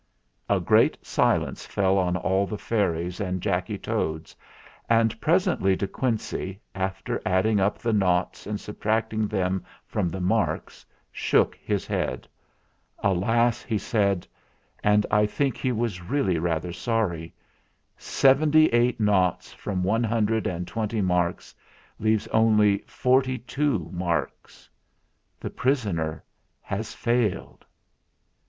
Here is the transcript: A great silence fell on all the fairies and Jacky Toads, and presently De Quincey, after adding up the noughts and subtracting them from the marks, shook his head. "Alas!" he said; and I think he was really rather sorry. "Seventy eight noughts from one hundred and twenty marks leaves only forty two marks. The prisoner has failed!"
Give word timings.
A 0.49 0.59
great 0.59 0.97
silence 1.05 1.63
fell 1.67 1.99
on 1.99 2.17
all 2.17 2.47
the 2.47 2.57
fairies 2.57 3.19
and 3.19 3.39
Jacky 3.39 3.77
Toads, 3.77 4.35
and 4.89 5.21
presently 5.21 5.75
De 5.75 5.87
Quincey, 5.87 6.59
after 6.73 7.21
adding 7.23 7.59
up 7.59 7.77
the 7.77 7.93
noughts 7.93 8.47
and 8.47 8.59
subtracting 8.59 9.27
them 9.27 9.63
from 9.85 10.09
the 10.09 10.19
marks, 10.19 10.83
shook 11.11 11.53
his 11.57 11.85
head. 11.85 12.27
"Alas!" 13.03 13.61
he 13.61 13.77
said; 13.77 14.25
and 14.83 15.05
I 15.11 15.27
think 15.27 15.55
he 15.55 15.71
was 15.71 16.01
really 16.01 16.39
rather 16.39 16.73
sorry. 16.73 17.31
"Seventy 17.95 18.69
eight 18.69 18.99
noughts 18.99 19.53
from 19.53 19.83
one 19.83 20.03
hundred 20.03 20.47
and 20.47 20.67
twenty 20.67 21.01
marks 21.01 21.53
leaves 21.99 22.25
only 22.29 22.79
forty 22.87 23.37
two 23.37 23.87
marks. 23.93 24.67
The 25.39 25.51
prisoner 25.51 26.23
has 26.59 26.91
failed!" 26.95 27.63